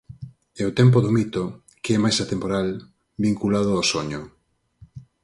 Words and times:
E 0.59 0.61
o 0.69 0.75
tempo 0.79 0.97
do 1.01 1.11
mito, 1.17 1.43
que 1.83 1.91
é 1.97 1.99
máis 2.03 2.17
atemporal, 2.23 2.67
vinculado 3.25 3.71
ao 3.73 3.87
soño. 3.91 4.21